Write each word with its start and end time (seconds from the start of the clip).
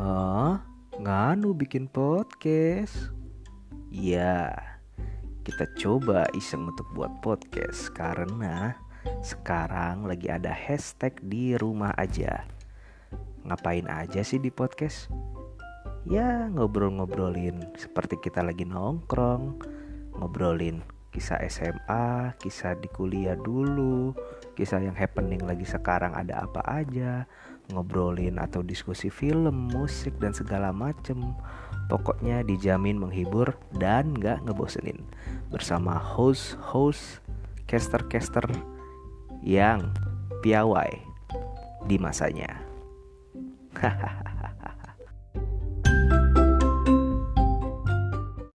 Hah? 0.00 0.64
Nganu 0.96 1.52
bikin 1.52 1.84
podcast? 1.84 3.12
Ya, 3.92 4.56
kita 5.44 5.68
coba 5.76 6.24
iseng 6.32 6.72
untuk 6.72 6.88
buat 6.96 7.20
podcast 7.20 7.92
karena 7.92 8.80
sekarang 9.20 10.08
lagi 10.08 10.32
ada 10.32 10.56
hashtag 10.56 11.12
di 11.28 11.52
rumah 11.60 11.92
aja. 12.00 12.48
Ngapain 13.44 13.84
aja 13.92 14.24
sih 14.24 14.40
di 14.40 14.48
podcast? 14.48 15.12
Ya 16.08 16.48
ngobrol-ngobrolin 16.48 17.60
seperti 17.76 18.16
kita 18.24 18.40
lagi 18.40 18.64
nongkrong, 18.64 19.60
ngobrolin 20.16 20.80
kisah 21.10 21.42
SMA, 21.50 22.34
kisah 22.38 22.78
di 22.78 22.86
kuliah 22.86 23.34
dulu, 23.34 24.14
kisah 24.54 24.78
yang 24.78 24.94
happening 24.94 25.42
lagi 25.42 25.66
sekarang 25.66 26.14
ada 26.14 26.46
apa 26.46 26.62
aja, 26.66 27.26
ngobrolin 27.70 28.38
atau 28.38 28.62
diskusi 28.62 29.10
film, 29.10 29.70
musik 29.70 30.14
dan 30.22 30.30
segala 30.30 30.70
macem. 30.70 31.34
Pokoknya 31.90 32.46
dijamin 32.46 33.02
menghibur 33.02 33.58
dan 33.74 34.14
gak 34.14 34.46
ngebosenin 34.46 35.02
bersama 35.50 35.98
host-host, 35.98 37.18
caster-caster 37.66 38.46
yang 39.42 39.90
piawai 40.46 40.94
di 41.90 41.98
masanya. 41.98 42.62
Hahaha. 43.74 44.26